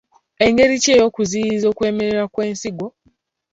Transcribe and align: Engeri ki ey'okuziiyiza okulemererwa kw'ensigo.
Engeri 0.45 0.75
ki 0.83 0.89
ey'okuziiyiza 0.95 1.65
okulemererwa 1.71 2.25
kw'ensigo. 2.33 2.87